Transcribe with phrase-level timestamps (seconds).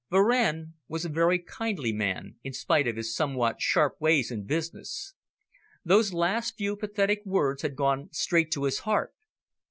[0.09, 5.13] Varenne was a very kindly man, in spite of his somewhat sharp ways in business.
[5.85, 9.13] Those last few pathetic words had gone straight to his heart.